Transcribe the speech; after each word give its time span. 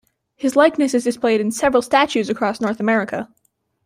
His 0.35 0.55
likeness 0.55 0.95
is 0.95 1.03
displayed 1.03 1.39
in 1.41 1.51
several 1.51 1.83
statues 1.83 2.27
across 2.27 2.59
North 2.59 2.79
America. 2.79 3.29